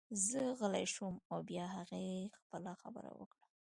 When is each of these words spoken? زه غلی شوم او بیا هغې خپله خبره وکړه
زه 0.27 0.41
غلی 0.59 0.85
شوم 0.93 1.15
او 1.31 1.37
بیا 1.49 1.65
هغې 1.75 2.05
خپله 2.39 2.71
خبره 2.81 3.11
وکړه 3.19 3.45